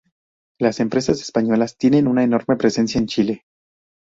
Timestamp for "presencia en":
2.57-3.05